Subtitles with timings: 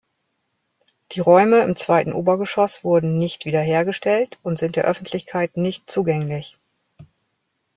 [1.11, 6.57] Die Räume im zweiten Obergeschoss wurden nicht wiederhergestellt und sind der Öffentlichkeit nicht zugänglich.